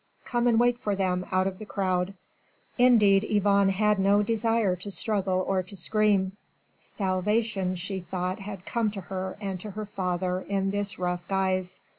come 0.25 0.47
and 0.47 0.59
wait 0.59 0.79
for 0.79 0.95
them 0.95 1.23
out 1.31 1.45
of 1.45 1.59
the 1.59 1.65
crowd!" 1.67 2.15
Indeed 2.79 3.23
Yvonne 3.23 3.69
had 3.69 3.99
no 3.99 4.23
desire 4.23 4.75
to 4.77 4.89
struggle 4.89 5.45
or 5.47 5.61
to 5.61 5.75
scream. 5.77 6.31
Salvation 6.79 7.75
she 7.75 7.99
thought 7.99 8.39
had 8.39 8.65
come 8.65 8.89
to 8.89 9.01
her 9.01 9.37
and 9.39 9.59
to 9.59 9.69
her 9.69 9.85
father 9.85 10.41
in 10.41 10.71
this 10.71 10.97
rough 10.97 11.27
guise. 11.27 11.79